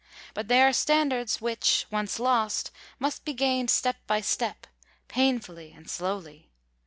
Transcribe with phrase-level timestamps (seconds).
[0.33, 4.65] But they are standards which, once lost, must be gained step by step,
[5.07, 6.49] painfully and slowly.